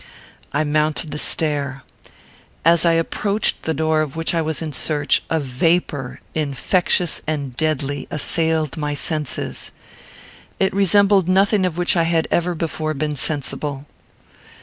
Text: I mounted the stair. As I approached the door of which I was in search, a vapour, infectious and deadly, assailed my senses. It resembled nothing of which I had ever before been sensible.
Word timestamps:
I 0.51 0.63
mounted 0.63 1.11
the 1.11 1.19
stair. 1.19 1.83
As 2.65 2.87
I 2.87 2.93
approached 2.93 3.61
the 3.61 3.73
door 3.75 4.01
of 4.01 4.15
which 4.15 4.33
I 4.33 4.41
was 4.41 4.59
in 4.59 4.73
search, 4.73 5.21
a 5.29 5.39
vapour, 5.39 6.21
infectious 6.33 7.21
and 7.27 7.55
deadly, 7.55 8.07
assailed 8.09 8.77
my 8.77 8.95
senses. 8.95 9.71
It 10.59 10.73
resembled 10.73 11.29
nothing 11.29 11.67
of 11.67 11.77
which 11.77 11.95
I 11.95 12.05
had 12.09 12.27
ever 12.31 12.55
before 12.55 12.95
been 12.95 13.15
sensible. 13.15 13.85